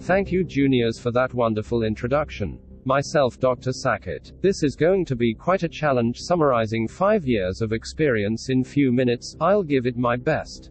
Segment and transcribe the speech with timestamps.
[0.00, 2.60] Thank you, juniors, for that wonderful introduction.
[2.84, 3.72] Myself, Dr.
[3.72, 4.32] Sackett.
[4.42, 8.92] This is going to be quite a challenge summarizing five years of experience in few
[8.92, 9.36] minutes.
[9.40, 10.70] I'll give it my best.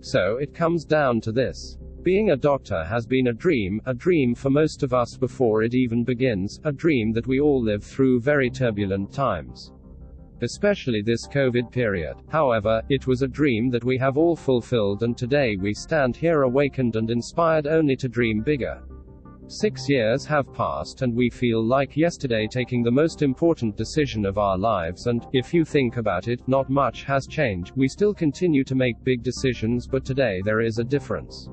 [0.00, 1.78] So, it comes down to this.
[2.02, 5.74] Being a doctor has been a dream, a dream for most of us before it
[5.74, 9.72] even begins, a dream that we all live through very turbulent times.
[10.42, 12.16] Especially this COVID period.
[12.28, 16.42] However, it was a dream that we have all fulfilled, and today we stand here
[16.42, 18.80] awakened and inspired only to dream bigger.
[19.48, 24.38] Six years have passed and we feel like yesterday taking the most important decision of
[24.38, 27.72] our lives and, if you think about it, not much has changed.
[27.74, 31.48] We still continue to make big decisions but today there is a difference.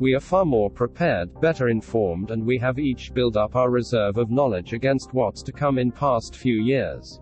[0.00, 4.16] We are far more prepared, better informed and we have each built up our reserve
[4.16, 7.20] of knowledge against what's to come in past few years.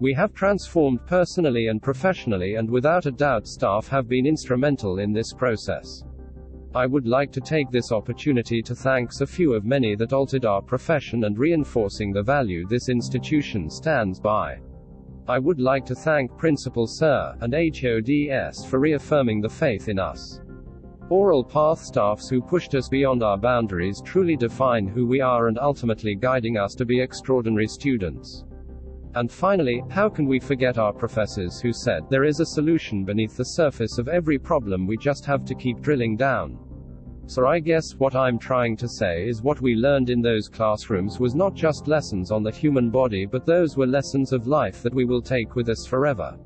[0.00, 5.12] We have transformed personally and professionally and without a doubt staff have been instrumental in
[5.12, 6.04] this process.
[6.74, 10.46] I would like to take this opportunity to thank a few of many that altered
[10.46, 14.60] our profession and reinforcing the value this institution stands by.
[15.28, 20.40] I would like to thank Principal Sir and HODS for reaffirming the faith in us.
[21.10, 25.58] Oral Path staffs who pushed us beyond our boundaries truly define who we are and
[25.58, 28.44] ultimately guiding us to be extraordinary students.
[29.14, 33.36] And finally, how can we forget our professors who said, there is a solution beneath
[33.36, 36.58] the surface of every problem we just have to keep drilling down.
[37.26, 41.18] So I guess what I'm trying to say is what we learned in those classrooms
[41.18, 44.94] was not just lessons on the human body but those were lessons of life that
[44.94, 46.36] we will take with us forever.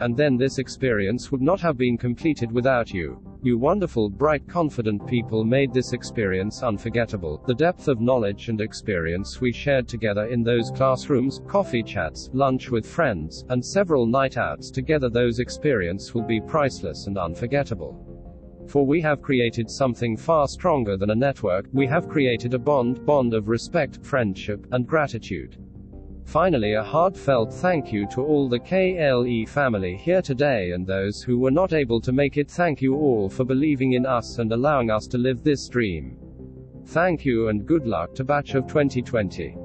[0.00, 3.22] And then this experience would not have been completed without you.
[3.44, 7.42] You wonderful, bright, confident people made this experience unforgettable.
[7.46, 12.70] The depth of knowledge and experience we shared together in those classrooms, coffee chats, lunch
[12.70, 17.94] with friends, and several night outs together, those experiences will be priceless and unforgettable.
[18.66, 23.04] For we have created something far stronger than a network, we have created a bond,
[23.04, 25.58] bond of respect, friendship, and gratitude.
[26.24, 31.38] Finally, a heartfelt thank you to all the KLE family here today and those who
[31.38, 32.50] were not able to make it.
[32.50, 36.16] Thank you all for believing in us and allowing us to live this dream.
[36.86, 39.63] Thank you and good luck to Batch of 2020.